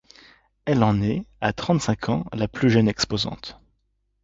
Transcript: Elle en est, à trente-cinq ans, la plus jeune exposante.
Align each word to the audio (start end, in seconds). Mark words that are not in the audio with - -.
Elle 0.65 0.81
en 0.81 0.99
est, 1.03 1.25
à 1.41 1.53
trente-cinq 1.53 2.09
ans, 2.09 2.25
la 2.33 2.47
plus 2.47 2.71
jeune 2.71 2.87
exposante. 2.87 3.61